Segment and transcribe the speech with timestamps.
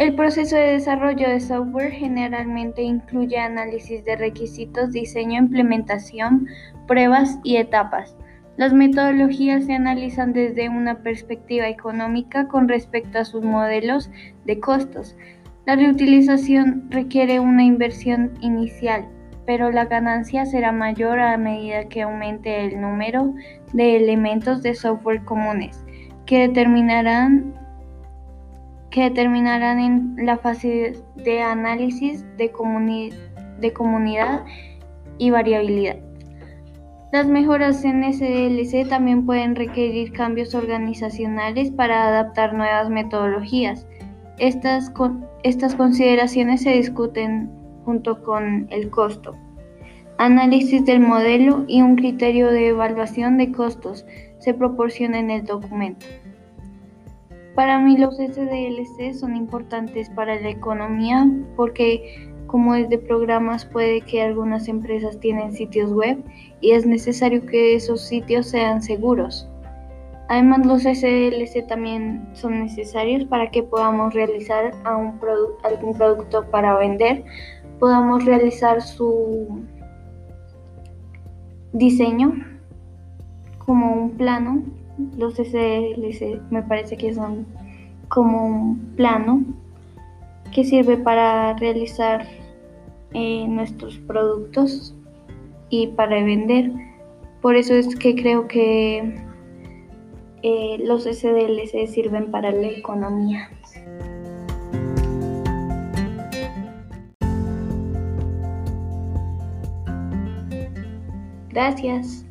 [0.00, 6.46] El proceso de desarrollo de software generalmente incluye análisis de requisitos, diseño, implementación,
[6.88, 8.16] pruebas y etapas.
[8.56, 14.10] Las metodologías se analizan desde una perspectiva económica con respecto a sus modelos
[14.46, 15.18] de costos.
[15.66, 19.06] La reutilización requiere una inversión inicial,
[19.44, 23.34] pero la ganancia será mayor a medida que aumente el número
[23.74, 25.84] de elementos de software comunes,
[26.24, 27.59] que determinarán,
[28.90, 32.50] que determinarán en la fase de análisis de,
[33.60, 34.44] de comunidad
[35.18, 35.96] y variabilidad.
[37.12, 43.86] Las mejoras en SDLC también pueden requerir cambios organizacionales para adaptar nuevas metodologías.
[44.38, 44.92] Estas,
[45.42, 47.50] estas consideraciones se discuten
[47.84, 49.36] junto con el costo,
[50.18, 54.04] análisis del modelo y un criterio de evaluación de costos
[54.38, 56.06] se proporciona en el documento.
[57.54, 64.00] Para mí los SDLC son importantes para la economía porque como es de programas, puede
[64.00, 66.18] que algunas empresas tienen sitios web
[66.60, 69.48] y es necesario que esos sitios sean seguros.
[70.28, 77.24] Además, los SLC también son necesarios para que podamos realizar algún producto para vender,
[77.78, 79.60] podamos realizar su
[81.72, 82.32] diseño
[83.58, 84.64] como un plano.
[85.16, 87.46] Los SLC me parece que son
[88.08, 89.44] como un plano
[90.52, 92.26] que sirve para realizar
[93.12, 94.94] eh, nuestros productos
[95.68, 96.70] y para vender.
[97.40, 99.14] Por eso es que creo que
[100.42, 103.50] eh, los SDLC sirven para la economía.
[111.50, 112.24] Gracias.